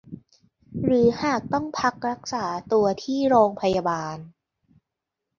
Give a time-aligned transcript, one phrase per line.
[0.83, 4.17] หรือหากต้องพักรักษาตัวที่โรงพยาบาล